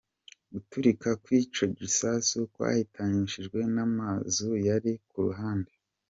Guturika 0.51 1.09
kw'ico 1.23 1.63
gisasu 1.79 2.37
kwahitanishije 2.53 3.59
n'amazu 3.75 4.49
yari 4.67 4.91
ku 5.09 5.17
ruhande. 5.25 5.71